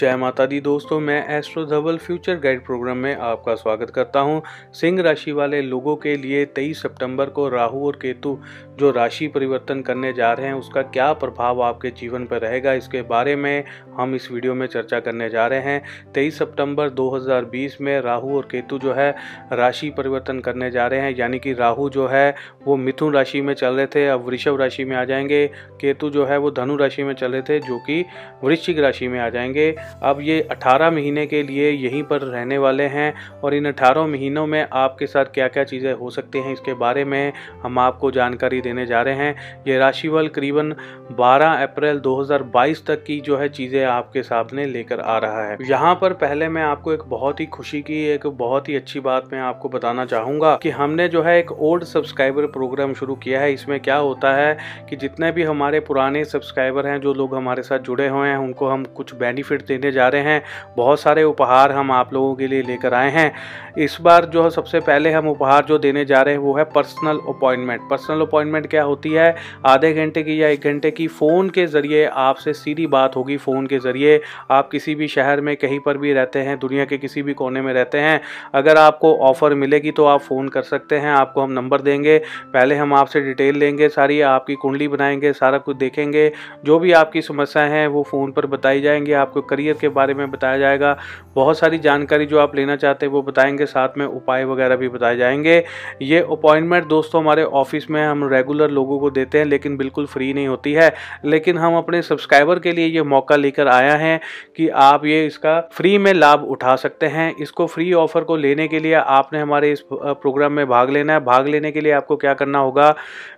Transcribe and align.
जय 0.00 0.16
माता 0.16 0.46
दी। 0.46 0.60
दोस्तों, 0.60 1.00
मैं 1.00 1.38
astro 1.38 1.64
Dhaval 1.64 1.96
future 1.96 2.34
guide 2.34 2.64
program 2.64 2.96
में 2.96 3.16
आपका 3.16 3.54
स्वागत 3.54 3.90
करता 3.90 4.20
हूँ। 4.20 4.42
सिंह 4.72 5.02
राशि 5.02 5.32
वाले 5.32 5.62
लोगों 5.62 5.96
के 5.96 6.16
लिए 6.16 6.44
23 6.44 6.82
सितंबर 6.82 7.26
को 7.26 7.48
राहु 7.48 7.86
और 7.86 7.92
केतु 7.92 8.38
जो 8.78 8.90
राशि 8.90 9.28
परिवर्तन 9.28 9.80
करने 9.80 10.12
जा 10.12 10.32
रहे 10.32 10.46
हैं, 10.46 10.54
उसका 10.54 10.82
क्या 10.82 11.12
प्रभाव 11.12 11.62
आपके 11.62 11.90
जीवन 11.90 12.24
पर 12.24 12.40
रहेगा, 12.40 12.72
इसके 12.72 13.02
बारे 13.02 13.36
में 13.36 13.64
हम 13.98 14.14
इस 14.14 14.32
वीडियो 14.32 14.54
में 14.54 14.66
चर्चा 14.66 15.00
करने 15.00 15.30
जा 15.30 15.46
रहे 15.46 15.60
हैं। 15.60 15.82
23 16.14 16.38
सितंबर 16.38 16.90
2020 16.90 17.80
में 17.80 18.00
राहु 18.00 18.36
और 18.36 18.48
केतु 18.50 18.78
जो 18.78 18.92
है, 18.92 19.16
राशि 19.52 19.90
परिवर्तन 19.90 20.40
करने 20.40 20.70
जा 20.70 20.86
रहे 20.86 21.00
हैं, 21.00 21.16
यानी 21.16 21.38
कि 21.38 21.52
राहु 21.52 21.90
जो 21.90 22.06
है, 22.06 22.34
वो 22.64 22.76
मिथुन 22.76 23.14
राशि 23.14 23.40
में 23.40 23.54
चल 23.54 23.74
रहे 23.74 23.86
थे, 23.86 24.06
अब 24.08 24.26
वृषभ 24.26 24.60
राशि 24.60 24.84
में 24.84 24.96
आ 24.96 25.04
जाएँगे, 25.04 25.46
केतु 25.80 26.10
जो 26.10 26.26
है, 26.26 26.38
वो 26.38 26.50
धनु 26.50 26.76
राशि 26.76 27.02
में 27.02 27.14
चल 27.14 27.32
रहे 27.32 27.42
थे, 27.42 27.58
जो 27.60 27.78
कि 27.78 28.06
वृश्चिक 28.44 28.78
राशि 28.78 29.08
में 29.08 29.20
आ 29.20 29.28
जाएँगे। 29.28 29.89
अब 30.02 30.20
ये 30.20 30.40
18 30.52 30.90
महीने 30.90 31.26
के 31.26 31.42
लिए 31.42 31.70
यहीं 31.70 32.02
पर 32.02 32.22
रहने 32.22 32.58
वाले 32.58 32.84
हैं 32.86 33.12
और 33.44 33.54
इन 33.54 33.66
18 33.66 34.06
महीनों 34.06 34.46
में 34.46 34.66
आपके 34.72 35.06
साथ 35.06 35.24
क्या 35.34 35.48
क्या 35.48 35.64
चीज़ें 35.64 35.92
हो 35.92 36.10
सकती 36.10 36.38
हैं, 36.38 36.52
इसके 36.52 36.74
बारे 36.74 37.04
में 37.04 37.32
हम 37.62 37.78
आपको 37.78 38.10
जानकारी 38.10 38.60
देने 38.60 38.86
जा 38.86 39.02
रहे 39.02 39.14
हैं। 39.14 39.62
ये 39.68 39.78
राशिफल 39.78 40.28
करीबन 40.28 40.74
12 41.18 41.62
अप्रैल 41.62 41.98
2022 42.00 42.84
तक 42.86 43.04
की 43.04 43.20
जो 43.20 43.36
है 43.36 43.48
चीज़ें 43.50 43.84
आपके 43.84 44.22
सामने 44.22 44.66
लेकर 44.66 45.00
आ 45.00 45.16
रहा 45.18 45.46
है। 45.46 45.56
यहाँ 45.62 45.94
पर 45.94 46.12
पहले 46.16 46.48
मैं 46.48 46.62
आपको 46.62 46.92
एक 46.92 47.02
बहुत 47.08 47.40
ही 47.40 47.46
खुशी 47.48 47.80
की, 47.82 48.02
एक 48.04 48.26
बहुत 48.26 48.68
ही 48.68 48.76
अच्छी 48.76 49.00
बात 49.00 49.28
मैं 49.32 49.40
आपको 49.40 49.68
बताना 49.68 50.04
चाहूँगा 50.06 50.54
कि 50.56 50.70
हमने 50.70 51.08
जो 51.08 51.22
है 51.22 51.38
एक 51.38 51.52
ओल्ड 51.52 51.84
सब्सक्राइबर 51.84 52.46
प्रोग्राम 52.50 52.94
शुरू 52.94 53.14
किया 53.14 53.40
है। 53.40 53.52
इसमें 53.52 53.78
क्या 53.80 53.96
होता 53.96 54.32
है 54.34 54.56
कि 54.90 54.96
जितने 54.96 55.30
भी 55.32 55.42
हमारे 55.42 55.80
पुराने 55.80 56.24
सब्सक्राइबर 56.24 56.86
हैं, 56.86 57.00
जो 57.00 57.14
लोग 57.14 57.34
हमारे 57.34 57.62
साथ 57.62 57.78
जुड़े 57.80 58.08
हुए 58.08 58.28
हैं, 58.28 58.36
उनको 58.36 58.68
हम 58.68 58.84
कुछ 58.96 59.14
बेनिफिट 59.14 59.66
देने 59.66 59.79
जा 59.88 60.08
रहे 60.08 60.22
हैं। 60.22 60.42
बहुत 60.76 61.00
सारे 61.00 61.22
उपहार 61.22 61.72
हम 61.72 61.90
आप 61.92 62.12
लोगों 62.12 62.34
के 62.34 62.46
लिए 62.46 62.62
लेकर 62.62 62.94
आए 62.94 63.10
हैं। 63.10 63.32
इस 63.78 63.98
बार 64.00 64.24
जो 64.24 64.44
है 64.44 64.50
सबसे 64.50 64.80
पहले 64.80 65.10
हम 65.10 65.28
उपहार 65.28 65.64
जो 65.64 65.78
देने 65.78 66.04
जा 66.04 66.22
रहे 66.22 66.34
हैं 66.34 66.40
वो 66.40 66.56
है 66.56 66.64
पर्सनल 66.64 67.18
अपॉइंटमेंट 67.28 67.80
पर्सनल 67.90 68.20
अपॉइंटमेंट 68.20 68.66
क्या 68.66 68.82
होती 68.82 69.10
है? 69.10 69.36
आधे 69.66 69.92
घंटे 69.92 70.22
की 70.22 70.42
या 70.42 70.48
एक 70.48 70.60
घंटे 70.60 70.90
की 70.90 71.06
फ़ोन 71.06 71.50
के 71.50 71.66
ज़रिए 71.66 72.04
आपसे 72.04 72.52
सीधी 72.52 72.86
बात 72.86 73.16
होगी 73.16 73.36
फ़ोन 73.36 73.66
के 73.66 73.78
ज़रिए। 73.78 74.20
आप 74.50 74.68
किसी 74.70 74.94
भी 74.94 75.08
शहर 75.08 75.40
में 75.40 75.56
कहीं 75.56 75.80
पर 75.80 75.98
भी 75.98 76.12
रहते 76.12 76.38
हैं, 76.38 76.58
दुनिया 76.58 76.84
के 76.84 76.98
किसी 76.98 77.22
भी 77.22 77.34
कोने 77.34 77.60
में 77.60 77.72
रहते 77.72 77.98
हैं। 77.98 78.20
अगर 78.54 78.76
आपको 78.76 79.16
ऑफ़र 79.16 79.54
मिलेगी 79.54 79.90
तो 79.90 80.04
आप 80.04 80.20
फ़ोन 80.20 80.48
कर 80.48 80.62
सकते 80.62 80.96
हैं, 80.96 81.10
आपको 81.10 81.40
हम 81.40 81.52
नंबर 81.52 81.80
देंगे। 81.80 82.18
पहले 82.52 82.74
हम 82.74 82.94
आपसे 82.94 83.20
डिटेल 83.20 83.56
लेंगे, 83.56 83.88
सारी 83.88 84.20
आपकी 84.20 84.54
कुंडली 84.54 84.88
बनाएँगे, 84.88 85.32
सारा 85.32 85.58
कुछ 85.58 85.76
देखेंगे। 85.76 86.32
जो 86.64 86.78
भी 86.78 86.92
आपकी 86.92 87.22
समस्याएँ 87.22 87.70
हैं 87.70 87.86
वो 87.86 88.02
फ़ोन 88.02 88.32
पर 88.32 88.46
बताई 88.46 88.80
जाएँगी, 88.80 89.12
आपको 89.12 89.40
करियर 89.40 89.69
के 89.74 89.88
बारे 89.88 90.14
में 90.14 90.30
बताया 90.30 90.58
जाएगा। 90.58 90.96
बहुत 91.34 91.58
सारी 91.58 91.78
जानकारी 91.78 92.26
जो 92.26 92.38
आप 92.38 92.56
लेना 92.56 92.76
चाहते 92.76 93.06
हैं 93.06 93.12
वो 93.12 93.22
बताएँगे, 93.22 93.66
साथ 93.66 93.88
में 93.98 94.06
उपाय 94.06 94.44
वगैरह 94.44 94.76
भी 94.76 94.88
बताए 94.88 95.16
जाएँगे। 95.16 95.64
ये 96.02 96.18
अपॉइंटमेंट 96.20 96.86
दोस्तों 96.86 97.22
हमारे 97.22 97.44
ऑफ़िस 97.44 97.90
में 97.90 98.02
हम 98.06 98.28
रेगुलर 98.28 98.70
लोगों 98.70 98.98
को 98.98 99.10
देते 99.10 99.38
हैं, 99.38 99.44
लेकिन 99.44 99.76
बिल्कुल 99.76 100.06
फ्री 100.06 100.32
नहीं 100.32 100.48
होती 100.48 100.72
है। 100.72 100.94
लेकिन 101.24 101.58
हम 101.58 101.76
अपने 101.76 102.02
सब्सक्राइबर 102.02 102.58
के 102.58 102.72
लिए 102.72 102.86
ये 102.86 103.02
मौका 103.02 103.36
लेकर 103.36 103.68
आया 103.68 103.96
है 103.96 104.20
कि 104.56 104.68
आप 104.68 105.04
ये 105.04 105.26
इसका 105.26 105.60
फ्री 105.72 105.96
में 105.98 106.12
लाभ 106.14 106.44
उठा 106.44 106.76
सकते 106.76 107.06
हैं। 107.06 107.34
इसको 107.36 107.66
फ्री 107.66 107.92
ऑफ़र 107.92 108.24
को 108.24 108.36
लेने 108.36 108.68
के 108.68 108.78
लिए 108.78 108.94
आपने 108.94 109.40
हमारे 109.40 109.72
इस 109.72 109.84
प्रोग्राम 109.92 110.52
में 110.52 110.66
भाग 110.68 110.90
लेना 110.90 111.12
है। 111.12 111.20
भाग 111.20 111.48
लेने 111.48 111.72
के 111.72 111.80
लिए 111.80 111.92
आपको 111.92 112.16
क्या 112.16 112.34
करना 112.34 112.58
होगा? 112.58 112.94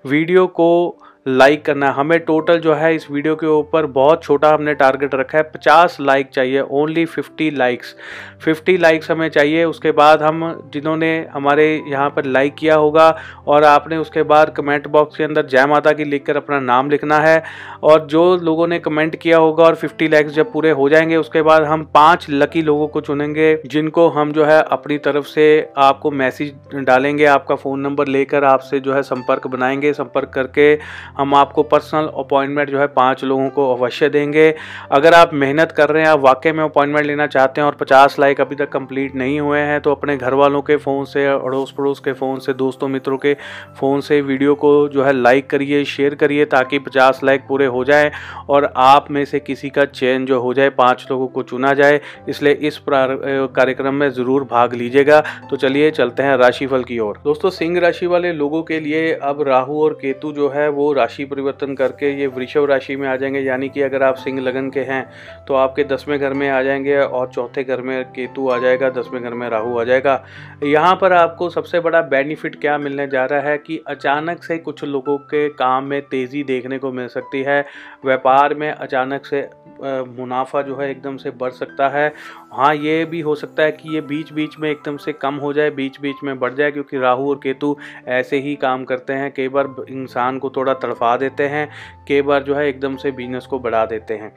वीडियो 0.06 0.47
को 0.47 0.98
लाइक 1.27 1.65
करना 1.65 1.87
है। 1.87 1.93
हमें 1.94 2.19
टोटल 2.21 2.59
जो 2.59 2.75
है 2.75 2.94
इस 2.94 3.06
वीडियो 3.10 3.34
के 3.37 3.47
ऊपर 3.47 3.87
बहुत 3.88 4.22
छोटा 4.22 4.49
हमने 4.50 4.72
टारगेट 4.75 5.15
रखा 5.15 5.38
है। 5.38 5.43
पचास 5.44 5.97
लाइक 6.00 6.28
चाहिए 6.28 6.60
only 6.60 7.05
fifty 7.06 7.50
likes 7.50 7.94
fifty 8.43 8.77
likes 8.77 9.10
हमें 9.10 9.28
चाहिए, 9.28 9.65
उसके 9.65 9.91
बाद 9.93 10.22
हम 10.22 10.71
जिन्होंने 10.72 11.10
हमारे 11.33 11.66
यहाँ 11.88 12.09
पर 12.10 12.25
लाइक 12.25 12.55
किया 12.55 12.75
होगा 12.75 13.09
और 13.47 13.65
आपने 13.65 13.97
उसके 13.97 14.22
बाद 14.22 14.53
कमेंट 14.56 14.88
बॉक्स 14.88 15.16
के 15.16 15.25
अंदर 15.25 15.47
जय 15.47 15.66
माता 15.66 15.93
की 15.93 16.05
लिख 16.05 16.25
कर 16.27 16.37
अपना 16.37 16.59
नाम 16.60 16.91
लिखना 16.91 17.19
है 17.19 17.43
और 17.83 18.06
जो 18.06 18.25
लोगों 18.37 18.66
ने 18.66 18.78
कमेंट 18.78 19.16
किया 19.16 19.39
होगा 19.39 19.65
और 19.65 19.75
फिफ्टी 19.75 20.09
लाइक्स 20.09 20.33
जब 20.33 20.53
पूरे 20.53 20.71
हो 20.71 20.89
जाएँगे, 20.89 21.16
उसके 21.16 21.43
बाद 21.43 21.65
हम 21.65 21.84
पाँच 21.94 22.27
लकी 22.31 22.62
लोगों 22.62 22.89
को 22.89 23.00
चुनेंगे, 23.00 23.56
जिनको 23.66 24.09
हम 24.09 24.33
जो 24.33 24.44
है 24.44 24.60
अपनी 24.62 24.99
तरफ़ 24.99 25.27
से 25.27 25.47
आपको 25.78 26.10
मैसेज 26.12 26.54
डालेंगे, 26.77 27.25
आपका 27.27 27.54
फ़ोन 27.54 27.81
नंबर 27.81 28.09
लेकर 28.09 28.44
आपसे 28.44 28.81
जो 28.81 28.94
है 28.94 29.03
संपर्क 29.04 29.47
बनाएँगे, 29.47 29.93
संपर्क 29.93 30.31
करके 30.34 30.75
हम 31.18 31.34
आपको 31.34 31.62
पर्सनल 31.64 32.06
अपॉइंटमेंट 32.18 32.70
जो 32.70 32.78
है 32.78 32.86
पाँच 32.88 33.24
लोगों 33.24 33.48
को 33.50 33.70
अवश्य 33.74 34.08
देंगे। 34.08 34.48
अगर 34.92 35.14
आप 35.14 35.34
मेहनत 35.34 35.72
कर 35.72 35.90
रहे 35.90 36.02
हैं, 36.02 36.10
आप 36.10 36.20
वाकई 36.20 36.52
में 36.52 36.62
अपॉइंटमेंट 36.64 37.06
लेना 37.06 37.26
चाहते 37.28 37.60
हैं 37.60 37.66
और 37.66 37.74
पचास 37.80 38.16
लाइक 38.20 38.40
अभी 38.40 38.56
तक 38.56 38.68
कंप्लीट 38.70 39.14
नहीं 39.16 39.38
हुए 39.40 39.58
हैं 39.60 39.80
तो 39.80 39.90
अपने 39.92 40.16
घर 40.16 40.34
वालों 40.34 40.62
के 40.62 40.76
फ़ोन 40.78 41.04
से 41.06 41.26
अड़ोस 41.26 41.70
पड़ोस 41.72 42.00
के 42.00 42.12
फ़ोन 42.12 42.38
से, 42.38 42.52
दोस्तों 42.54 42.88
मित्रों 42.88 43.18
के 43.18 43.34
फ़ोन 43.76 44.00
से 44.00 44.20
वीडियो 44.22 44.54
को 44.56 44.88
जो 44.88 45.04
है 45.04 45.12
लाइक 45.12 45.48
करिए 45.50 45.84
शेयर 45.86 46.14
करिए 46.14 46.44
ताकि 46.46 46.78
पचास 46.80 47.20
लाइक 47.24 47.46
पूरे 47.48 47.66
हो 47.68 47.84
जाए 47.84 48.10
और 48.48 48.72
आप 48.78 49.10
में 49.10 49.24
से 49.24 49.40
किसी 49.40 49.70
का 49.70 49.84
चयन 49.84 50.26
जो 50.26 50.40
हो 50.40 50.54
जाए, 50.54 50.70
पाँच 50.70 51.06
लोगों 51.10 51.26
को 51.28 51.42
चुना 51.44 51.72
जाए। 51.74 52.00
इसलिए 52.28 52.52
इस 52.62 52.80
कार्यक्रम 52.88 53.94
में 53.94 54.08
ज़रूर 54.10 54.44
भाग 54.44 54.74
लीजिएगा। 54.74 55.20
तो 55.50 55.56
चलिए 55.56 55.90
चलते 55.92 56.22
हैं 56.22 56.36
राशिफल 56.36 56.84
की 56.84 56.98
ओर। 56.98 57.20
दोस्तों 57.24 57.50
सिंह 57.52 57.78
राशि 57.80 58.06
वाले 58.06 58.32
लोगों 58.34 58.62
के 58.62 58.80
लिए 58.80 59.12
अब 59.14 59.42
राहु 59.48 59.80
और 59.82 59.92
केतु 59.94 60.32
जो 60.32 60.48
है 60.50 60.68
वो 60.70 60.92
राशि 61.02 61.24
परिवर्तन 61.24 61.74
करके 61.74 62.12
ये 62.12 62.26
वृषभ 62.28 62.64
राशि 62.64 62.96
में 62.96 63.08
आ 63.08 63.16
जाएँगे, 63.16 63.40
यानी 63.40 63.68
कि 63.68 63.82
अगर 63.82 64.02
आप 64.02 64.14
सिंह 64.16 64.40
लगन 64.40 64.70
के 64.70 64.80
हैं 64.82 65.04
तो 65.48 65.54
आपके 65.56 65.84
दसवें 65.84 66.18
घर 66.18 66.32
में 66.32 66.48
आ 66.50 66.62
जाएँगे 66.62 66.98
और 66.98 67.28
चौथे 67.28 67.64
घर 67.64 67.80
में 67.82 68.04
केतु 68.06 68.48
आ 68.48 68.58
जाएगा, 68.58 68.90
दसवें 68.90 69.22
घर 69.22 69.34
में 69.34 69.48
राहु 69.50 69.78
आ 69.78 69.84
जाएगा। 69.84 70.22
यहाँ 70.64 70.94
पर 70.96 71.12
आपको 71.12 71.48
सबसे 71.50 71.80
बड़ा 71.80 72.00
बेनिफिट 72.10 72.60
क्या 72.60 72.76
मिलने 72.78 73.06
जा 73.08 73.24
रहा 73.24 73.41
है 73.41 73.58
कि 73.58 73.80
अचानक 73.86 74.42
से 74.44 74.58
कुछ 74.58 74.84
लोगों 74.84 75.16
के 75.24 75.48
काम 75.54 75.84
में 75.84 76.00
तेज़ी 76.02 76.42
देखने 76.44 76.78
को 76.78 76.92
मिल 76.92 77.08
सकती 77.08 77.42
है। 77.42 77.60
व्यापार 78.04 78.54
में 78.54 78.70
अचानक 78.70 79.26
से 79.26 79.48
मुनाफा 79.82 80.60
जो 80.62 80.76
है 80.76 80.91
एकदम 80.91 81.16
से 81.16 81.30
बढ़ 81.30 81.50
सकता 81.52 81.88
है। 81.88 82.12
हाँ 82.52 82.74
ये 82.74 83.04
भी 83.04 83.20
हो 83.20 83.34
सकता 83.34 83.62
है 83.62 83.72
कि 83.72 83.94
ये 83.94 84.00
बीच 84.02 84.32
बीच 84.32 84.58
में 84.60 84.70
एकदम 84.70 84.96
से 84.96 85.12
कम 85.14 85.34
हो 85.34 85.52
जाए 85.52 85.70
बीच 85.72 86.00
बीच 86.00 86.16
में 86.24 86.38
बढ़ 86.38 86.54
जाए, 86.54 86.70
क्योंकि 86.70 86.98
राहु 86.98 87.28
और 87.30 87.41
केतु 87.42 87.76
ऐसे 88.08 88.38
ही 88.38 88.54
काम 88.56 88.84
करते 88.84 89.12
हैं। 89.12 89.32
कई 89.32 89.48
बार 89.48 89.74
इंसान 89.91 90.38
को 90.38 90.50
थोड़ा 90.50 90.74
तड़फा 90.92 91.16
देते 91.16 91.48
हैं 91.48 91.69
कई 92.08 92.22
बार 92.22 92.42
जो 92.42 92.54
है 92.54 92.69
एकदम 92.69 92.97
से 92.97 93.10
बिज़नेस 93.12 93.47
को 93.47 93.58
बढ़ा 93.58 93.84
देते 93.86 94.14
हैं। 94.14 94.32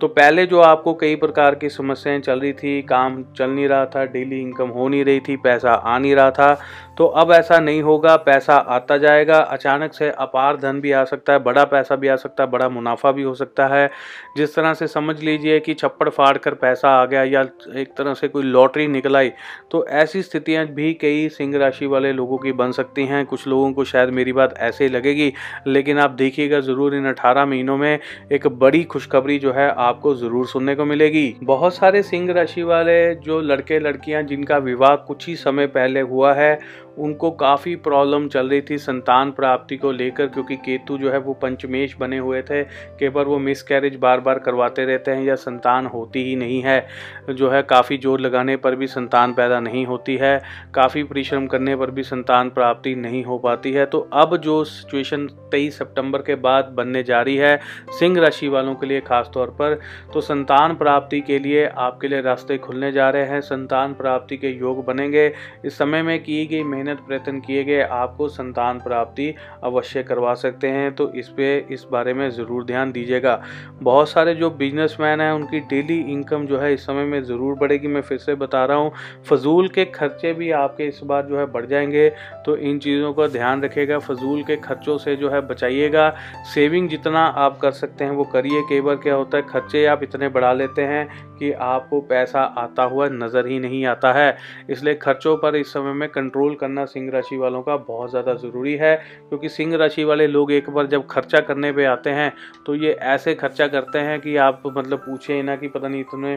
तो 0.00 0.08
पहले 0.08 0.44
जो 0.46 0.60
आपको 0.62 0.92
कई 0.94 1.16
प्रकार 1.16 1.54
की 1.54 1.68
समस्याएँ 1.68 2.20
चल 2.20 2.40
रही 2.40 2.52
थी, 2.52 2.80
काम 2.82 3.22
चल 3.36 3.50
नहीं 3.50 3.66
रहा 3.68 3.86
था 3.86 4.04
डेली 4.06 4.40
इनकम 4.40 4.68
हो 4.68 4.88
नहीं 4.88 5.04
रही 5.04 5.20
थी, 5.20 5.36
पैसा 5.38 5.72
आ 5.72 5.98
नहीं 5.98 6.14
रहा 6.14 6.30
था 6.30 6.58
तो 6.98 7.06
अब 7.06 7.30
ऐसा 7.32 7.58
नहीं 7.58 7.80
होगा, 7.82 8.14
पैसा 8.16 8.54
आता 8.54 8.96
जाएगा, 8.98 9.38
अचानक 9.38 9.92
से 9.94 10.10
अपार 10.10 10.56
धन 10.56 10.80
भी 10.80 10.90
आ 10.92 11.04
सकता 11.04 11.32
है, 11.32 11.38
बड़ा 11.38 11.64
पैसा 11.64 11.96
भी 11.96 12.08
आ 12.08 12.16
सकता 12.16 12.44
है, 12.44 12.50
बड़ा 12.50 12.68
मुनाफा 12.68 13.12
भी 13.12 13.22
हो 13.22 13.34
सकता 13.34 13.66
है। 13.66 13.88
जिस 14.36 14.54
तरह 14.54 14.74
से 14.74 14.86
समझ 14.86 15.18
लीजिए 15.20 15.58
कि 15.60 15.74
छप्पड़ 15.74 16.08
फाड़ 16.08 16.36
कर 16.38 16.54
पैसा 16.54 16.90
आ 16.92 17.04
गया 17.04 17.22
या 17.24 17.42
एक 17.74 17.94
तरह 17.98 18.14
से 18.14 18.28
कोई 18.28 18.42
लॉटरी 18.42 18.86
निकल 18.88 19.16
आई 19.16 19.30
तो 19.70 19.84
ऐसी 19.86 20.22
स्थितियाँ 20.22 20.66
भी 20.68 20.92
कई 20.94 21.28
सिंह 21.28 21.56
राशि 21.58 21.86
वाले 21.86 22.12
लोगों 22.12 22.38
की 22.38 22.52
बन 22.52 22.72
सकती 22.72 23.06
हैं। 23.06 23.24
कुछ 23.26 23.46
लोगों 23.46 23.72
को 23.72 23.84
शायद 23.84 24.10
मेरी 24.10 24.32
बात 24.32 24.54
ऐसे 24.58 24.84
ही 24.84 24.90
लगेगी, 24.90 25.32
लेकिन 25.66 25.98
आप 25.98 26.10
देखिएगा 26.12 26.60
ज़रूर 26.60 26.94
इन 26.94 27.08
अठारह 27.08 27.46
महीनों 27.46 27.76
में 27.76 27.98
एक 28.32 28.46
बड़ी 28.58 28.82
खुशखबरी 28.84 29.38
जो 29.38 29.52
है 29.52 29.68
आपको 29.90 30.14
ज़रूर 30.14 30.46
सुनने 30.46 30.74
को 30.74 30.84
मिलेगी। 30.84 31.34
बहुत 31.44 31.74
सारे 31.74 32.02
सिंह 32.02 32.32
राशि 32.32 32.62
वाले 32.64 33.14
जो 33.16 33.40
लड़के 33.42 33.78
लड़कियाँ 33.80 34.22
जिनका 34.22 34.58
विवाह 34.60 34.94
कुछ 35.06 35.26
ही 35.28 35.36
समय 35.36 35.66
पहले 35.68 36.00
हुआ 36.02 36.34
है 36.34 36.58
उनको 37.00 37.30
काफ़ी 37.40 37.74
प्रॉब्लम 37.78 38.28
चल 38.28 38.48
रही 38.48 38.60
थी 38.60 38.78
संतान 38.78 39.30
प्राप्ति 39.32 39.76
को 39.76 39.92
लेकर, 39.92 40.26
क्योंकि 40.26 40.56
केतु 40.56 40.98
जो 40.98 41.10
है 41.10 41.18
वो 41.18 41.32
पंचमेश 41.34 41.96
बने 42.00 42.18
हुए 42.18 42.42
थे 42.42 42.62
बार 43.10 43.24
वो 43.24 43.38
मिस 43.38 43.62
कैरेज 43.62 43.96
बार 43.96 44.20
बार 44.20 44.38
करवाते 44.38 44.84
रहते 44.84 45.10
हैं 45.10 45.24
या 45.24 45.34
संतान 45.36 45.86
होती 45.86 46.22
ही 46.24 46.34
नहीं 46.36 46.60
है। 46.62 46.86
जो 47.30 47.50
है 47.50 47.62
काफ़ी 47.62 47.98
ज़ोर 47.98 48.20
लगाने 48.20 48.56
पर 48.56 48.74
भी 48.74 48.86
संतान 48.86 49.32
पैदा 49.34 49.60
नहीं 49.60 49.84
होती 49.86 50.16
है, 50.16 50.40
काफ़ी 50.74 51.02
परिश्रम 51.02 51.46
करने 51.46 51.76
पर 51.76 51.90
भी 51.90 52.02
संतान 52.02 52.50
प्राप्ति 52.50 52.94
नहीं 52.96 53.22
हो 53.24 53.38
पाती 53.38 53.72
है। 53.72 53.86
तो 53.86 53.98
अब 54.12 54.36
जो 54.38 54.62
सिचुएशन 54.64 55.26
तेईस 55.50 55.78
सितंबर 55.78 56.22
के 56.22 56.34
बाद 56.36 56.72
बनने 56.76 57.02
जा 57.02 57.20
रही 57.22 57.36
है, 57.36 57.58
सिंह 57.98 58.20
राशि 58.20 58.48
वालों 58.48 58.74
के 58.74 58.86
लिए 58.86 59.00
खास 59.00 59.30
तौर 59.34 59.50
पर 59.52 59.78
तो 60.12 60.20
संतान 60.20 60.74
प्राप्ति 60.76 61.20
के 61.20 61.38
लिए 61.38 61.66
आपके 61.66 62.08
लिए 62.08 62.20
रास्ते 62.20 62.58
खुलने 62.58 62.92
जा 62.92 63.08
रहे 63.10 63.24
हैं। 63.24 63.40
संतान 63.42 63.94
प्राप्ति 63.94 64.36
के 64.36 64.48
योग 64.50 64.84
बनेंगे। 64.86 65.26
इस 65.64 65.78
समय 65.78 66.02
में 66.02 66.18
की 66.20 66.44
गई 66.46 66.62
मेहनत 66.64 66.89
मेहनत 66.90 67.06
प्रयत्न 67.06 67.40
किए 67.40 67.64
गए, 67.64 67.80
आपको 67.80 68.28
संतान 68.28 68.78
प्राप्ति 68.80 69.34
अवश्य 69.64 70.02
करवा 70.02 70.34
सकते 70.34 70.68
हैं। 70.68 70.94
तो 70.94 71.10
इस 71.12 71.28
पे, 71.28 71.66
इस 71.70 71.86
बारे 71.92 72.14
में 72.14 72.30
ज़रूर 72.30 72.64
ध्यान 72.64 72.92
दीजिएगा। 72.92 73.42
बहुत 73.82 74.08
सारे 74.08 74.34
जो 74.34 74.50
बिजनेसमैन 74.50 75.20
हैं, 75.20 75.32
उनकी 75.32 75.60
डेली 75.60 75.98
इनकम 76.12 76.46
जो 76.46 76.58
है, 76.58 76.74
इस 76.74 76.86
समय 76.86 77.04
में 77.04 77.22
ज़रूर 77.24 77.54
बढ़ेगी। 77.54 77.88
मैं 77.88 78.00
फिर 78.00 78.18
से 78.18 78.34
बता 78.34 78.64
रहा 78.64 78.76
हूँ, 78.76 78.92
फजूल 79.28 79.68
के 79.68 79.84
खर्चे 79.84 80.32
भी 80.32 80.50
आपके 80.50 80.84
इस 80.84 81.00
बार 81.04 81.22
जो 81.22 81.38
है, 81.38 81.46
बढ़ 81.46 81.66
जाएँगे। 81.66 82.08
तो 82.46 82.56
इन 82.56 82.78
चीज़ों 82.78 83.12
का 83.12 83.26
ध्यान 83.26 83.62
रखिएगा, 83.62 83.98
फजूल 83.98 84.42
के 84.42 84.56
खर्चों 84.56 84.98
से 84.98 85.16
जो 85.16 85.30
है, 85.30 85.40
बचाइएगा। 85.40 86.08
सेविंग 86.54 86.88
जितना 86.88 87.20
आप 87.20 87.58
कर 87.58 87.70
सकते 87.70 88.04
हैं, 88.04 88.10
वो 88.10 88.24
करिए। 88.24 88.62
कई 88.70 88.80
बार 88.80 88.96
क्या 88.96 89.14
होता 89.14 89.36
है, 89.36 89.42
खर्चे 89.42 89.84
आप 89.86 90.02
इतने 90.02 90.28
बढ़ा 90.28 90.52
लेते 90.52 90.82
हैं 90.82 91.08
कि 91.38 91.52
आपको 91.52 92.00
पैसा 92.00 92.40
आता 92.58 92.82
हुआ 92.82 93.08
नज़र 93.08 93.46
ही 93.46 93.58
नहीं 93.58 93.86
आता 93.86 94.12
है। 94.12 94.36
इसलिए 94.70 94.94
खर्चों 94.94 95.36
पर 95.36 95.56
इस 95.56 95.72
समय 95.72 95.92
में 95.92 96.08
कंट्रोल 96.08 96.54
करना 96.54 96.69
सिंह 96.78 97.10
राशि 97.10 97.36
वालों 97.36 97.62
का 97.62 97.76
बहुत 97.78 98.10
ज़्यादा 98.10 98.34
ज़रूरी 98.36 98.74
है, 98.74 98.94
क्योंकि 99.28 99.48
सिंह 99.48 99.76
राशि 99.76 100.04
वाले 100.04 100.26
लोग 100.26 100.52
एक 100.52 100.70
बार 100.70 100.86
जब 100.86 101.06
खर्चा 101.06 101.40
करने 101.40 101.72
पे 101.72 101.84
आते 101.86 102.10
हैं 102.10 102.32
तो 102.66 102.74
ये 102.76 102.92
ऐसे 102.92 103.34
खर्चा 103.36 103.66
करते 103.68 103.98
हैं 104.00 104.20
कि 104.20 104.36
आप 104.38 104.62
मतलब 104.68 104.98
पूछे 105.00 105.42
ना 105.42 105.56
कि 105.56 105.68
पता 105.68 105.88
नहीं 105.88 106.00
इतने 106.00 106.36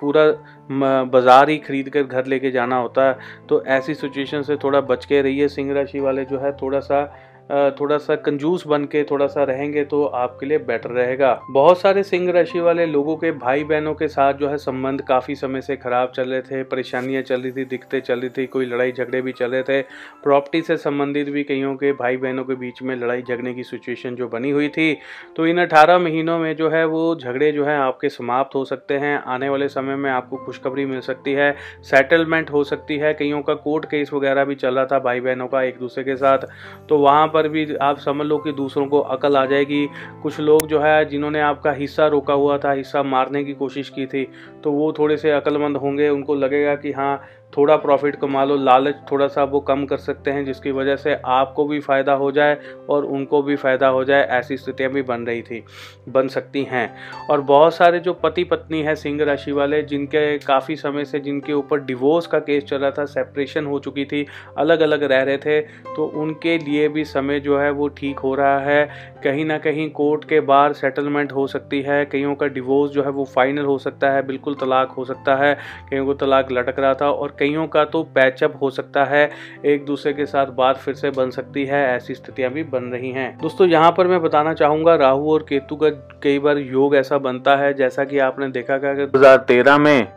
पूरा 0.00 0.24
बाज़ार 1.06 1.48
ही 1.48 1.56
खरीद 1.58 1.88
कर 1.88 2.02
घर 2.02 2.26
लेके 2.26 2.50
जाना 2.50 2.76
होता 2.76 3.08
है। 3.08 3.46
तो 3.48 3.62
ऐसी 3.66 3.94
सिचुएशन 3.94 4.42
से 4.42 4.56
थोड़ा 4.56 4.80
बच 4.82 5.04
के 5.04 5.20
रहिए, 5.22 5.48
सिंह 5.48 5.72
राशि 5.74 6.00
वाले 6.00 6.24
जो 6.24 6.38
है 6.38 6.52
थोड़ा 6.56 6.80
सा 6.80 7.02
थोड़ा 7.50 7.96
सा 7.98 8.14
कंजूस 8.16 8.66
बन 8.66 8.84
के 8.84 9.02
थोड़ा 9.04 9.26
सा 9.26 9.42
रहेंगे 9.44 9.84
तो 9.84 10.04
आपके 10.04 10.46
लिए 10.46 10.58
बेटर 10.60 10.90
रहेगा। 10.90 11.32
बहुत 11.50 11.80
सारे 11.80 12.02
सिंह 12.02 12.30
राशि 12.32 12.60
वाले 12.60 12.86
लोगों 12.86 13.16
के 13.16 13.30
भाई 13.32 13.64
बहनों 13.64 13.94
के 13.94 14.08
साथ 14.08 14.34
जो 14.34 14.48
है 14.48 14.56
संबंध 14.58 15.02
काफ़ी 15.02 15.34
समय 15.34 15.60
से 15.60 15.76
खराब 15.76 16.12
चल 16.16 16.28
रहे 16.28 16.40
थे, 16.40 16.62
परेशानियाँ 16.64 17.22
चल 17.22 17.40
रही 17.42 17.52
थी, 17.52 17.64
दिक्कतें 17.64 18.00
चल 18.00 18.20
रही 18.20 18.30
थी, 18.30 18.46
कोई 18.46 18.66
लड़ाई 18.66 18.92
झगड़े 18.92 19.20
भी 19.22 19.32
चल 19.32 19.50
रहे 19.50 19.62
थे। 19.62 19.80
प्रॉपर्टी 20.22 20.62
से 20.62 20.76
संबंधित 20.76 21.28
भी 21.28 21.44
कईयों 21.44 21.74
के 21.76 21.92
भाई 21.92 22.16
बहनों 22.16 22.44
के 22.44 22.54
बीच 22.54 22.82
में 22.82 22.94
लड़ाई 22.96 23.22
झगड़े 23.22 23.54
की 23.54 23.62
सिचुएशन 23.64 24.16
जो 24.16 24.28
बनी 24.28 24.50
हुई 24.50 24.68
थी। 24.68 24.92
तो 25.36 25.46
इन 25.46 25.60
अठारह 25.60 25.98
महीनों 25.98 26.38
में 26.38 26.54
जो 26.56 26.70
है 26.70 26.84
वो 26.86 27.14
झगड़े 27.16 27.52
जो 27.52 27.64
है 27.64 27.76
आपके 27.78 28.08
समाप्त 28.08 28.54
हो 28.54 28.64
सकते 28.64 28.94
हैं। 28.96 29.16
आने 29.26 29.48
वाले 29.48 29.68
समय 29.68 29.96
में 29.96 30.10
आपको 30.10 30.36
खुशखबरी 30.36 30.86
मिल 30.86 31.00
सकती 31.02 31.32
है 31.32 31.54
सेटलमेंट 31.84 32.50
हो 32.50 32.64
सकती 32.64 32.98
है। 32.98 33.14
कईयों 33.14 33.42
का 33.42 33.54
कोर्ट 33.56 33.84
केस 33.84 34.12
वगैरह 34.12 34.44
भी 34.44 34.54
चल 34.56 34.74
रहा 34.74 34.86
था 34.86 34.98
भाई 35.00 35.20
बहनों 35.20 35.48
का 35.48 35.62
एक 35.62 35.78
दूसरे 35.78 36.04
के 36.04 36.16
साथ। 36.16 36.46
तो 36.88 36.98
वहाँ 36.98 37.26
पर 37.36 37.48
भी 37.48 37.74
आप 37.82 37.98
समझ 37.98 38.26
लो 38.26 38.38
कि 38.38 38.52
दूसरों 38.54 38.86
को 38.86 39.00
अकल 39.00 39.36
आ 39.36 39.44
जाएगी। 39.46 39.86
कुछ 40.22 40.40
लोग 40.40 40.66
जो 40.66 40.80
है, 40.80 41.04
जिन्होंने 41.04 41.40
आपका 41.42 41.72
हिस्सा 41.72 42.06
रोका 42.08 42.34
हुआ 42.34 42.58
था, 42.58 42.72
हिस्सा 42.72 43.02
मारने 43.04 43.44
की 43.44 43.52
कोशिश 43.54 43.88
की 43.90 44.06
थी 44.06 44.28
तो 44.64 44.72
वो 44.72 44.92
थोड़े 44.92 45.16
से 45.16 45.30
अकलमंद 45.32 45.76
होंगे। 45.76 46.08
उनको 46.08 46.34
लगेगा 46.34 46.74
कि 46.76 46.92
हाँ 46.92 47.20
थोड़ा 47.56 47.76
प्रॉफिट 47.76 48.16
कमा 48.16 48.44
लो, 48.44 48.56
लालच 48.56 48.96
थोड़ा 49.10 49.26
सा 49.28 49.44
वो 49.44 49.60
कम 49.62 49.84
कर 49.86 49.96
सकते 49.98 50.30
हैं, 50.30 50.44
जिसकी 50.44 50.70
वजह 50.72 50.96
से 50.96 51.14
आपको 51.26 51.64
भी 51.64 51.80
फ़ायदा 51.80 52.12
हो 52.14 52.30
जाए 52.32 52.56
और 52.90 53.04
उनको 53.06 53.42
भी 53.42 53.56
फ़ायदा 53.56 53.88
हो 53.88 54.04
जाए, 54.04 54.22
ऐसी 54.30 54.56
स्थितियाँ 54.56 54.90
भी 54.92 55.02
बन 55.02 55.26
रही 55.26 55.42
थी, 55.42 55.62
बन 56.08 56.28
सकती 56.28 56.62
हैं। 56.64 56.88
और 57.30 57.40
बहुत 57.42 57.74
सारे 57.74 58.00
जो 58.00 58.12
पति 58.14 58.44
पत्नी 58.44 58.82
हैं, 58.82 58.94
सिंह 58.96 59.22
राशि 59.24 59.52
वाले, 59.52 59.82
जिनके 59.84 60.38
काफ़ी 60.38 60.76
समय 60.76 61.04
से 61.04 61.20
जिनके 61.20 61.52
ऊपर 61.52 61.80
डिवोर्स 61.82 62.26
का 62.26 62.38
केस 62.40 62.64
चल 62.64 62.78
रहा 62.78 62.90
था 62.90 63.04
सेपरेशन 63.06 63.66
हो 63.66 63.78
चुकी 63.78 64.04
थी 64.04 64.26
अलग 64.58 64.80
अलग 64.80 65.02
रह 65.02 65.22
रहे 65.22 65.38
थे 65.38 65.60
तो 65.96 66.06
उनके 66.16 66.56
लिए 66.58 66.88
भी 66.88 67.04
समय 67.06 67.40
जो 67.40 67.58
है 67.58 67.70
वो 67.70 67.88
ठीक 67.90 68.18
हो 68.18 68.34
रहा 68.34 68.58
है। 68.60 69.14
कहीं 69.24 69.44
ना 69.44 69.58
कहीं 69.58 69.88
कोर्ट 69.90 70.24
के 70.24 70.40
बाहर 70.42 70.72
सेटलमेंट 70.74 71.32
हो 71.32 71.46
सकती 71.46 71.80
है, 71.82 72.04
कईयों 72.04 72.34
का 72.34 72.46
डिवोर्स 72.48 72.92
जो 72.92 73.02
है 73.02 73.10
वो 73.10 73.24
फाइनल 73.26 73.64
हो 73.64 73.76
सकता 73.78 74.10
है, 74.10 74.26
बिल्कुल 74.26 74.54
तलाक 74.54 74.90
हो 74.90 75.04
सकता 75.04 75.34
है, 75.36 75.54
कईयों 75.90 76.06
को 76.06 76.14
तलाक 76.16 76.52
लटक 76.52 76.78
रहा 76.78 76.94
था 76.94 77.10
और 77.10 77.36
कईयों 77.46 77.66
का 77.66 77.84
तो 77.84 78.02
पैचअप 78.14 78.58
हो 78.62 78.70
सकता 78.70 79.04
है, 79.04 79.30
एक 79.64 79.84
दूसरे 79.84 80.12
के 80.12 80.26
साथ 80.26 80.46
बात 80.46 80.76
फिर 80.76 80.94
से 80.94 81.10
बन 81.10 81.30
सकती 81.30 81.64
है, 81.64 81.84
ऐसी 81.86 82.14
स्थितियाँ 82.14 82.50
भी 82.52 82.62
बन 82.64 82.84
रही 82.84 83.10
हैं। 83.10 83.36
दोस्तों, 83.38 83.68
यहाँ 83.68 83.92
पर 83.92 84.06
मैं 84.06 84.20
बताना 84.22 84.54
चाहूँगा, 84.54 84.94
राहु 84.96 85.32
और 85.32 85.46
केतु 85.48 85.76
का 85.76 85.90
कई 86.22 86.38
बार 86.38 86.58
योग 86.58 86.96
ऐसा 86.96 87.18
बनता 87.18 87.56
है, 87.56 87.72
जैसा 87.74 88.04
कि 88.04 88.18
आपने 88.18 88.48
देखा 88.48 88.78
कि 88.78 88.94
दो 88.96 89.18
हज़ार 89.18 89.36
तेरह 89.38 89.78
में 89.78 90.15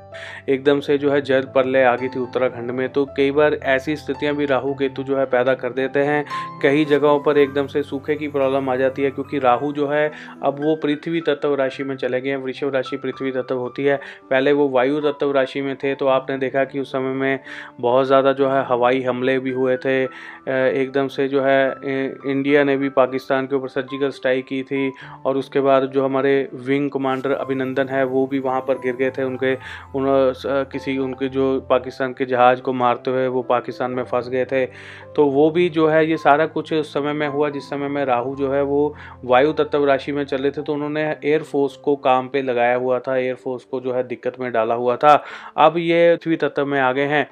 एकदम 0.50 0.80
से 0.80 0.98
जो 0.98 1.12
है 1.12 1.22
जल 1.22 1.42
प्रलय 1.54 1.84
आ 1.84 1.96
गई 1.96 2.08
थी 2.08 2.20
उत्तराखंड 2.20 2.72
में। 2.72 2.88
तो 2.90 3.06
कई 3.18 3.32
बार 3.32 3.54
ऐसी 3.54 3.96
स्थितियाँ 3.96 4.36
भी 4.36 4.46
राहु 4.46 4.74
केतु 4.74 5.04
जो 5.04 5.18
है 5.18 5.26
पैदा 5.28 5.54
कर 5.56 5.74
देते 5.74 6.00
हैं। 6.02 6.24
कई 6.62 6.86
जगहों 6.86 7.20
पर 7.20 7.38
एकदम 7.38 7.68
से 7.68 7.84
सूखे 7.84 8.16
की 8.16 8.28
प्रॉब्लम 8.30 8.70
आ 8.70 8.76
जाती 8.76 9.04
है 9.04 9.12
क्योंकि 9.12 9.40
राहु 9.40 9.72
जो 9.74 9.88
है, 9.88 10.12
अब 10.44 10.60
वो 10.60 10.76
पृथ्वी 10.78 11.22
तत्व 11.22 11.56
राशि 11.56 11.84
में 11.84 11.96
चले 11.98 12.22
गए 12.22 12.30
हैं। 12.30 12.38
वृषभ 12.40 12.74
राशि 12.74 12.98
पृथ्वी 12.98 13.32
तत्व 13.32 13.58
होती 13.58 13.86
है। 13.86 14.00
पहले 14.30 14.52
वो 14.54 14.68
वायु 14.70 15.00
तत्व 15.02 15.32
राशि 15.32 15.62
में 15.62 15.76
थे 15.76 15.94
तो 15.96 16.08
आपने 16.10 16.38
देखा 16.38 16.64
कि 16.66 16.80
उस 16.80 16.92
समय 16.92 17.14
में 17.16 17.40
बहुत 17.80 18.06
ज़्यादा 18.08 18.34
जो 18.34 18.50
है 18.50 18.64
हवाई 18.66 19.02
हमले 19.04 19.38
भी 19.40 19.52
हुए 19.52 19.78
थे। 19.78 20.02
एकदम 20.50 21.08
से 21.10 21.28
जो 21.28 21.42
है 21.42 21.70
इंडिया 22.28 22.64
ने 22.64 22.76
भी 22.78 22.90
पाकिस्तान 22.92 23.48
के 23.48 23.56
ऊपर 23.56 23.68
सर्जिकल 23.70 24.10
स्ट्राइक 24.12 24.46
की 24.48 24.62
थी 24.64 24.92
और 25.26 25.38
उसके 25.38 25.60
बाद 25.62 25.84
जो 25.90 26.04
हमारे 26.06 26.32
विंग 26.56 26.90
कमांडर 26.92 27.32
अभिनंदन 27.32 27.90
है, 27.90 28.04
वो 28.06 28.26
भी 28.28 28.40
वहाँ 28.40 28.62
पर 28.62 28.78
गिर 28.80 28.96
गए 28.96 29.12
थे। 29.12 29.24
उनके 29.24 29.54
उन 30.00 30.34
किसी 30.72 30.98
उनके 31.00 31.28
जो 31.30 31.60
पाकिस्तान 31.70 32.14
के 32.14 32.26
जहाज़ 32.26 32.62
को 32.62 32.74
मारते 32.76 33.12
हुए 33.12 33.28
वो 33.30 33.42
पाकिस्तान 33.46 33.92
में 33.92 34.04
फंस 34.06 34.28
गए 34.30 34.46
थे। 34.46 34.66
तो 35.16 35.26
वो 35.28 35.50
भी 35.52 35.68
जो 35.70 35.88
है, 35.88 36.06
ये 36.06 36.18
सारा 36.20 36.46
कुछ 36.48 36.74
उस 36.74 36.94
समय 36.94 37.14
में 37.14 37.28
हुआ, 37.28 37.50
जिस 37.50 37.70
समय 37.70 37.88
में 37.90 38.04
राहु 38.06 38.36
जो 38.36 38.52
है, 38.52 38.62
वो 38.64 38.96
वायु 39.26 39.54
तत्व 39.54 39.86
राशि 39.86 40.12
में 40.12 40.24
चले 40.26 40.52
थे 40.52 40.62
तो 40.62 40.74
उन्होंने 40.74 41.04
एयरफोर्स 41.16 41.76
को 41.78 41.96
काम 41.98 42.28
पे 42.28 42.42
लगाया 42.42 42.76
हुआ 42.76 43.00
था 43.00 43.18
एयरफोर्स 43.18 43.64
को 43.64 43.80
जो 43.80 43.94
है 43.94 44.04
दिक्कत 44.06 44.40
में 44.40 44.52
डाला 44.52 44.76
हुआ 44.76 44.96
था। 44.98 45.24
अब 45.58 45.78
ये 45.78 46.16
पृथ्वी 46.16 46.36
तत्व 46.38 46.66
में 46.66 46.80
आ 46.80 46.92
गए 46.92 47.08
हैं, 47.08 47.28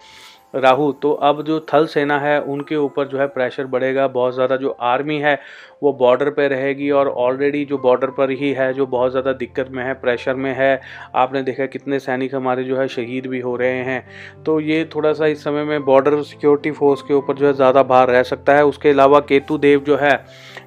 राहु। 0.55 0.91
तो 0.93 1.11
अब 1.11 1.41
जो 1.43 1.59
थल 1.69 1.85
सेना 1.87 2.17
है, 2.19 2.39
उनके 2.41 2.75
ऊपर 2.77 3.07
जो 3.07 3.17
है 3.17 3.27
प्रेशर 3.29 3.65
बढ़ेगा, 3.67 4.07
बहुत 4.09 4.33
ज़्यादा 4.33 4.55
जो 4.57 4.69
आर्मी 4.69 5.17
है 5.19 5.39
वो 5.81 5.91
बॉर्डर 5.93 6.29
पे 6.29 6.47
रहेगी 6.47 6.89
और 6.91 7.07
ऑलरेडी 7.09 7.63
जो 7.65 7.77
बॉर्डर 7.77 8.09
पर 8.11 8.31
ही 8.31 8.51
है, 8.51 8.71
जो 8.73 8.85
बहुत 8.87 9.11
ज़्यादा 9.11 9.33
दिक्कत 9.33 9.69
में 9.71 9.83
है 9.83 9.93
प्रेशर 9.95 10.35
में 10.35 10.53
है, 10.53 10.79
आपने 11.15 11.41
देखा 11.43 11.65
कितने 11.67 11.99
सैनिक 11.99 12.35
हमारे 12.35 12.63
जो 12.63 12.77
है 12.77 12.87
शहीद 12.87 13.27
भी 13.27 13.39
हो 13.39 13.55
रहे 13.55 13.83
हैं। 13.83 14.43
तो 14.45 14.59
ये 14.59 14.83
थोड़ा 14.95 15.13
सा 15.13 15.25
इस 15.27 15.43
समय 15.43 15.63
में 15.63 15.85
बॉर्डर 15.85 16.21
सिक्योरिटी 16.23 16.71
फोर्स 16.71 17.01
के 17.01 17.13
ऊपर 17.13 17.35
जो 17.35 17.47
है 17.47 17.53
ज़्यादा 17.53 17.83
भार 17.83 18.09
रह 18.09 18.23
सकता 18.23 18.55
है। 18.55 18.65
उसके 18.65 18.89
अलावा 18.89 19.19
केतु 19.21 19.57
देव 19.57 19.79
जो 19.79 19.97
है, 19.97 20.19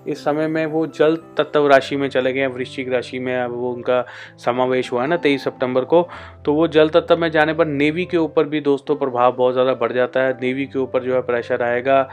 इस 0.08 0.24
समय 0.24 0.46
में 0.48 0.64
वो 0.66 0.86
जल 0.88 1.16
तत्व 1.38 1.66
राशि 1.68 1.96
में 1.96 2.08
चले 2.08 2.32
गए 2.32 2.40
हैं, 2.40 2.48
वृश्चिक 2.48 2.88
राशि 2.88 3.18
में 3.18 3.36
अब 3.36 3.54
वो 3.54 3.72
उनका 3.72 4.04
समावेश 4.38 4.92
हुआ 4.92 5.02
है 5.02 5.08
ना 5.08 5.16
तेईस 5.18 5.44
सितंबर 5.44 5.84
को। 5.84 6.06
तो 6.44 6.54
वो 6.54 6.68
जल 6.68 6.88
तत्व 6.88 7.16
में 7.16 7.30
जाने 7.30 7.54
पर 7.54 7.66
नेवी 7.66 8.04
के 8.04 8.16
ऊपर 8.16 8.44
भी 8.44 8.60
दोस्तों 8.60 8.96
प्रभाव 8.96 9.32
बहुत 9.32 9.52
ज़्यादा 9.52 9.74
बढ़ 9.74 9.92
जाता 9.92 10.22
है। 10.22 10.32
नेवी 10.42 10.66
के 10.66 10.78
ऊपर 10.78 11.02
जो 11.02 11.14
है 11.14 11.20
प्रेशर 11.22 11.62
आएगा। 11.62 12.08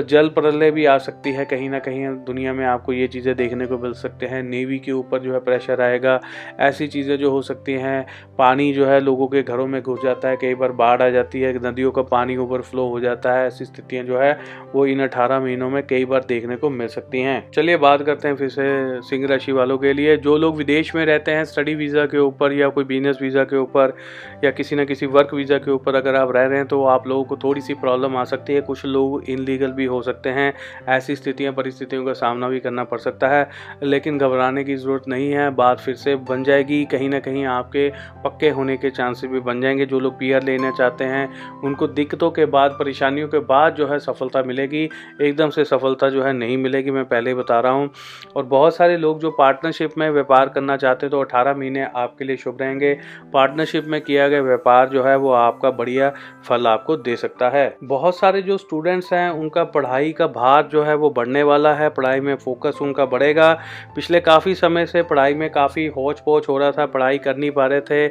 जल 0.00 0.28
प्रलय 0.30 0.70
भी 0.70 0.84
आ 0.86 0.96
सकती 1.00 1.32
है 1.32 1.44
कहीं 1.44 1.68
ना 1.70 1.78
कहीं 1.78 2.06
दुनिया 2.36 2.52
में 2.52 2.64
आपको 2.66 2.92
ये 2.92 3.06
चीज़ें 3.08 3.34
देखने 3.36 3.66
को 3.66 3.76
मिल 3.78 3.92
सकते 3.94 4.26
हैं। 4.26 4.42
नेवी 4.42 4.78
के 4.78 4.92
ऊपर 4.92 5.18
जो 5.18 5.32
है 5.32 5.38
प्रेशर 5.40 5.80
आएगा। 5.80 6.18
ऐसी 6.60 6.86
चीज़ें 6.88 7.16
जो 7.18 7.30
हो 7.30 7.40
सकती 7.42 7.72
हैं, 7.74 8.06
पानी 8.38 8.72
जो 8.72 8.86
है 8.86 8.98
लोगों 9.00 9.26
के 9.26 9.42
घरों 9.42 9.66
में 9.66 9.80
घुस 9.82 10.02
जाता 10.02 10.28
है, 10.28 10.36
कई 10.36 10.54
बार 10.54 10.72
बाढ़ 10.72 11.02
आ 11.02 11.08
जाती 11.10 11.40
है, 11.40 11.52
नदियों 11.66 11.90
का 11.90 12.02
पानी 12.02 12.36
ओवरफ्लो 12.36 12.86
हो 12.88 13.00
जाता 13.00 13.32
है। 13.32 13.46
ऐसी 13.46 13.64
स्थितियाँ 13.64 14.04
जो 14.04 14.18
है, 14.18 14.32
वो 14.74 14.84
इन 14.86 15.02
अठारह 15.02 15.40
महीनों 15.40 15.70
में 15.70 15.82
कई 15.86 16.04
बार 16.04 16.24
देखने 16.28 16.56
को 16.56 16.70
मिल 16.70 16.88
सकती 16.88 17.20
हैं। 17.20 17.38
चलिए 17.50 17.76
बात 17.78 18.02
करते 18.02 18.28
हैं 18.28 18.36
फिर 18.36 18.48
से 18.48 18.66
सिंह 19.02 19.26
राशि 19.26 19.52
वालों 19.52 19.78
के 19.78 19.92
लिए। 19.92 20.16
जो 20.18 20.36
लोग 20.36 20.56
विदेश 20.56 20.94
में 20.94 21.04
रहते 21.06 21.30
हैं, 21.30 21.44
स्टडी 21.46 21.74
वीज़ा 21.74 22.06
के 22.06 22.18
ऊपर 22.18 22.52
या 22.52 22.68
कोई 22.68 22.84
बिज़नेस 22.84 23.18
वीज़ा 23.22 23.44
के 23.44 23.56
ऊपर 23.56 23.96
या 24.44 24.50
किसी 24.50 24.76
न 24.76 24.84
किसी 24.84 25.06
वर्क 25.08 25.34
वीज़ा 25.34 25.58
के 25.58 25.70
ऊपर 25.70 25.94
अगर 25.94 26.14
आप 26.14 26.34
रह 26.36 26.46
रहे 26.46 26.58
हैं 26.58 26.66
तो 26.66 26.84
आप 26.86 27.08
लोगों 27.08 27.24
को 27.24 27.36
थोड़ी 27.44 27.60
सी 27.60 27.74
प्रॉब्लम 27.76 28.16
आ 28.16 28.24
सकती 28.26 28.54
है। 28.54 28.60
कुछ 28.62 28.84
लोग 28.86 29.28
इनलीगल 29.30 29.72
भी 29.72 29.84
हो 29.86 30.02
सकते 30.02 30.30
हैं। 30.30 30.52
ऐसी 30.88 31.16
स्थितियाँ, 31.16 31.52
परिस्थितियों 31.52 32.04
का 32.04 32.12
सामना 32.26 32.48
भी 32.48 32.60
करना 32.60 32.84
पड़ 32.84 32.98
सकता 32.98 33.28
है, 33.28 33.48
लेकिन 33.82 34.18
घबराने 34.18 34.64
की 34.64 34.76
ज़रूरत 34.76 35.08
नहीं 35.08 35.30
है। 35.32 35.50
बात 35.50 35.80
फिर 35.80 35.94
से 35.94 36.16
बन 36.16 36.44
जाएगी, 36.44 36.84
कहीं 36.84 37.08
ना 37.08 37.18
कहीं 37.20 37.44
आपके 37.46 37.90
पक्के 38.24 38.50
होने 38.50 38.76
के 38.76 38.90
चांसेस 38.90 39.30
भी 39.30 39.40
बन 39.40 39.60
जाएँगे। 39.60 39.86
जो 39.86 40.00
लोग 40.00 40.18
पी 40.18 40.32
लेना 40.36 40.70
चाहते 40.70 41.04
हैं, 41.04 41.28
उनको 41.64 41.86
दिक्कतों 41.88 42.30
के 42.30 42.44
बाद, 42.46 42.70
परेशानियों 42.70 43.28
के 43.28 43.38
बाद 43.38 43.74
जो 43.74 43.86
है 43.88 43.98
सफलता 43.98 44.42
मिलेगी। 44.42 44.88
एकदम 45.22 45.50
से 45.50 45.64
सफलता 45.64 46.08
जो 46.08 46.22
है 46.22 46.32
नहीं 46.32 46.56
मिलेगी, 46.56 46.90
मैं 46.90 47.04
पहले 47.04 47.30
ही 47.30 47.34
बता 47.34 47.60
रहा 47.60 47.72
हूँ। 47.72 47.90
और 48.36 48.44
बहुत 48.44 48.76
सारे 48.76 48.96
लोग 48.96 49.20
जो 49.20 49.30
पार्टनरशिप 49.30 49.98
में 49.98 50.10
व्यापार 50.10 50.48
करना 50.48 50.76
चाहते 50.76 51.06
हैं 51.06 51.10
तो 51.10 51.20
अठारह 51.20 51.54
महीने 51.54 51.84
आपके 51.96 52.24
लिए 52.24 52.36
शुभ 52.36 52.58
रहेंगे। 52.60 52.92
पार्टनरशिप 53.32 53.84
में 53.86 54.00
किया 54.00 54.28
गया 54.28 54.42
व्यापार 54.42 54.88
जो 54.88 55.02
है, 55.04 55.16
वो 55.16 55.32
आपका 55.32 55.70
बढ़िया 55.70 56.12
फल 56.44 56.66
आपको 56.66 56.96
दे 56.96 57.16
सकता 57.16 57.48
है। 57.48 57.76
बहुत 57.84 58.18
सारे 58.18 58.42
जो 58.42 58.56
स्टूडेंट्स 58.56 59.12
हैं, 59.12 59.30
उनका 59.30 59.64
पढ़ाई 59.64 60.12
का 60.12 60.26
भार 60.26 60.62
जो 60.62 60.82
है, 60.82 60.94
वो 60.94 61.10
बढ़ने 61.10 61.42
वाला 61.42 61.74
है। 61.74 61.88
पढ़ाई 61.90 62.15
में 62.20 62.34
फोकस 62.36 62.78
उनका 62.82 63.04
बढ़ेगा। 63.06 63.52
पिछले 63.94 64.20
काफ़ी 64.20 64.54
समय 64.54 64.86
से 64.86 65.02
पढ़ाई 65.02 65.34
में 65.34 65.48
काफ़ी 65.50 65.86
होच 65.86 66.20
पोच 66.20 66.48
हो 66.48 66.58
रहा 66.58 66.70
था 66.70 66.86
पढ़ाई 66.86 67.18
कर 67.18 67.36
नहीं 67.36 67.50
पा 67.50 67.66
रहे 67.66 67.80
थे। 67.80 68.04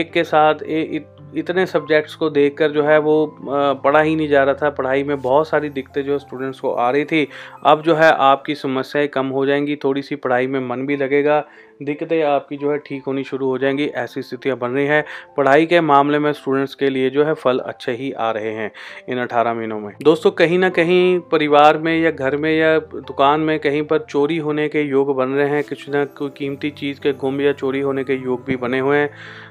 एक 0.00 0.12
के 0.12 0.24
साथ 0.24 0.62
ए, 0.62 0.80
इत, 0.82 1.06
इतने 1.34 1.66
सब्जेक्ट्स 1.66 2.14
को 2.14 2.30
देखकर 2.30 2.70
जो 2.70 2.82
है 2.82 2.98
वो 2.98 3.36
पढ़ा 3.40 4.00
ही 4.00 4.14
नहीं 4.16 4.28
जा 4.28 4.42
रहा 4.44 4.54
था। 4.54 4.70
पढ़ाई 4.70 5.02
में 5.02 5.20
बहुत 5.22 5.48
सारी 5.48 5.68
दिक्कतें 5.68 6.02
जो 6.02 6.18
स्टूडेंट्स 6.18 6.60
को 6.60 6.72
आ 6.72 6.90
रही 6.90 7.04
थी। 7.04 7.28
अब 7.66 7.82
जो 7.82 7.94
है 7.94 8.10
आपकी 8.12 8.54
समस्याएँ 8.54 9.08
कम 9.08 9.26
हो 9.26 9.46
जाएँगी 9.46 9.76
थोड़ी 9.76 10.02
सी 10.02 10.16
पढ़ाई 10.16 10.46
में 10.46 10.60
मन 10.60 10.86
भी 10.86 10.96
लगेगा। 10.96 11.44
दिक्कतें 11.80 12.22
आपकी 12.22 12.56
जो 12.56 12.70
है 12.70 12.76
ठीक 12.78 13.04
होनी 13.06 13.22
शुरू 13.24 13.46
हो 13.46 13.58
जाएँगी, 13.58 13.84
ऐसी 13.84 14.22
स्थितियाँ 14.22 14.56
बन 14.58 14.70
रही 14.70 14.86
हैं। 14.86 15.04
पढ़ाई 15.36 15.66
के 15.66 15.80
मामले 15.80 16.18
में 16.18 16.32
स्टूडेंट्स 16.32 16.74
के 16.74 16.90
लिए 16.90 17.10
जो 17.10 17.24
है 17.24 17.34
फल 17.34 17.58
अच्छे 17.60 17.92
ही 17.92 18.10
आ 18.12 18.30
रहे 18.30 18.52
हैं 18.54 18.70
इन 19.08 19.18
अठारह 19.18 19.54
महीनों 19.54 19.78
में। 19.80 19.92
दोस्तों, 20.02 20.30
कहीं 20.32 20.58
ना 20.58 20.68
कहीं 20.70 21.18
परिवार 21.30 21.78
में 21.78 21.96
या 22.00 22.10
घर 22.10 22.36
में 22.36 22.50
या 22.52 22.78
दुकान 22.78 23.40
में 23.40 23.58
कहीं 23.60 23.82
पर 23.82 23.98
चोरी 24.00 24.36
होने 24.38 24.68
के 24.68 24.82
योग 24.82 25.14
बन 25.16 25.28
रहे 25.28 25.48
हैं, 25.48 25.62
कुछ 25.64 25.88
ना 25.88 26.04
कोई 26.04 26.30
कीमती 26.36 26.70
चीज़ 26.72 27.00
के 27.00 27.12
गुम 27.14 27.40
या 27.40 27.52
चोरी 27.52 27.80
होने 27.80 28.04
के 28.04 28.14
योग 28.14 28.44
भी 28.46 28.56
बने 28.56 28.78
हुए 28.78 28.98
हैं। 28.98 29.10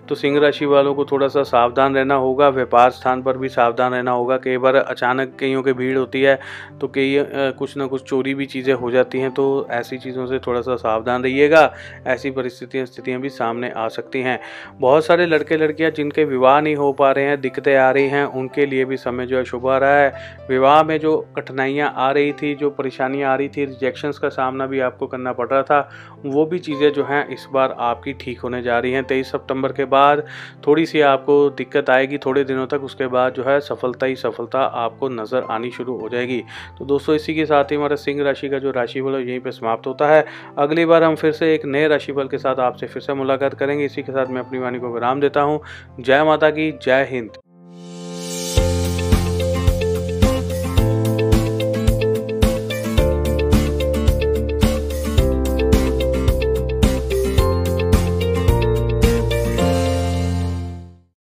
तो 0.09 0.15
सिंह 0.15 0.39
राशि 0.39 0.65
वालों 0.65 0.93
को 0.95 1.05
थोड़ा 1.05 1.27
सा 1.27 1.43
सावधान 1.43 1.95
रहना 1.95 2.15
होगा, 2.15 2.47
व्यापार 2.49 2.91
स्थान 2.91 3.21
पर 3.23 3.37
भी 3.37 3.49
सावधान 3.49 3.93
रहना 3.93 4.11
होगा। 4.11 4.37
कई 4.37 4.57
बार 4.57 4.75
अचानक 4.75 5.35
कईयों 5.39 5.61
की 5.63 5.73
भीड़ 5.73 5.97
होती 5.97 6.21
है 6.21 6.39
तो 6.81 6.87
कई 6.87 7.15
कुछ 7.57 7.75
ना 7.77 7.85
कुछ 7.87 8.03
चोरी 8.03 8.33
भी 8.33 8.45
चीज़ें 8.45 8.73
हो 8.73 8.91
जाती 8.91 9.19
हैं 9.19 9.31
तो 9.31 9.67
ऐसी 9.71 9.97
चीज़ों 9.97 10.25
से 10.27 10.39
थोड़ा 10.39 10.61
सा 10.61 10.75
सावधान 10.77 11.23
रहिएगा 11.23 11.65
ऐसी 12.19 12.31
परिस्थितियाँ, 12.31 12.85
स्थितियाँ 12.85 13.19
भी 13.21 13.29
सामने 13.29 13.69
आ 13.71 13.87
सकती 13.87 14.21
हैं। 14.21 14.39
बहुत 14.75 15.05
सारे 15.05 15.25
लड़के 15.25 15.57
लड़कियाँ 15.57 15.91
जिनके 15.91 16.23
विवाह 16.25 16.59
नहीं 16.61 16.75
हो 16.75 16.91
पा 16.93 17.11
रहे 17.11 17.25
हैं, 17.25 17.39
दिक्कतें 17.41 17.75
आ 17.75 17.89
रही 17.91 18.07
हैं, 18.09 18.23
उनके 18.25 18.65
लिए 18.65 18.85
भी 18.85 18.97
समय 18.97 19.25
जो 19.25 19.37
है 19.37 19.43
शुभ 19.45 19.67
आ 19.67 19.77
रहा 19.77 19.97
है। 19.97 20.47
विवाह 20.49 20.81
में 20.83 20.97
जो 20.99 21.17
कठिनाइयाँ 21.35 21.93
आ 21.95 22.09
रही 22.11 22.31
थी, 22.33 22.53
जो 22.55 22.69
परेशानियाँ 22.69 23.31
आ 23.31 23.35
रही 23.35 23.49
थी 23.49 23.65
रिजेक्शंस 23.65 24.19
का 24.19 24.29
सामना 24.29 24.65
भी 24.67 24.79
आपको 24.79 25.07
करना 25.07 25.33
पड़ 25.33 25.47
रहा 25.47 25.61
था, 25.63 25.79
वो 26.25 26.45
भी 26.45 26.59
चीज़ें 26.59 26.91
जो 26.93 27.03
हैं 27.03 27.25
इस 27.27 27.47
बार 27.53 27.75
आपकी 27.79 28.13
ठीक 28.13 28.39
होने 28.39 28.61
जा 28.61 28.79
रही 28.79 28.91
हैं। 28.91 29.03
तेईस 29.03 29.31
सितंबर 29.31 29.71
के 29.71 29.85
बाद 29.85 30.25
थोड़ी 30.67 30.85
सी 30.85 31.01
आपको 31.01 31.49
दिक्कत 31.49 31.89
आएगी, 31.89 32.17
थोड़े 32.17 32.43
दिनों 32.43 32.67
तक 32.67 32.83
उसके 32.83 33.07
बाद 33.07 33.33
जो 33.33 33.43
है 33.43 33.59
सफलता 33.59 34.05
ही 34.05 34.15
सफलता 34.15 34.59
आपको 34.83 35.09
नज़र 35.09 35.47
आनी 35.51 35.71
शुरू 35.71 35.97
हो 35.97 36.09
जाएगी। 36.09 36.43
तो 36.79 36.85
दोस्तों, 36.85 37.15
इसी 37.15 37.35
के 37.35 37.45
साथ 37.45 37.71
ही 37.71 37.75
हमारा 37.75 37.95
सिंह 37.95 38.23
राशि 38.23 38.49
का 38.49 38.59
जो 38.59 38.71
राशि 38.71 38.99
है, 38.99 39.27
यहीं 39.27 39.39
पर 39.39 39.51
समाप्त 39.51 39.87
होता 39.87 40.07
है। 40.07 40.25
अगली 40.57 40.85
बार 40.85 41.03
हम 41.03 41.15
फिर 41.15 41.31
से 41.31 41.53
एक 41.53 41.65
नए 41.65 41.87
राशिफल 42.09 42.27
के 42.27 42.37
साथ 42.37 42.59
आपसे 42.59 42.87
फिर 42.87 43.01
से 43.01 43.13
मुलाकात 43.13 43.53
करेंगे। 43.53 43.85
इसी 43.85 44.03
के 44.03 44.11
साथ 44.11 44.27
मैं 44.27 44.41
अपनी 44.41 44.59
वाणी 44.59 44.79
को 44.79 44.93
विराम 44.93 45.21
देता 45.21 45.41
हूँ। 45.41 45.59
जय 45.99 46.23
माता 46.23 46.49
की, 46.49 46.71
जय 46.71 47.07
हिंद। 47.09 47.29